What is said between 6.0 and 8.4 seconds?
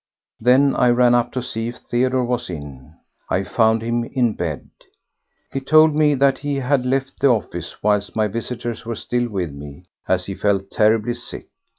that he had left the office whilst my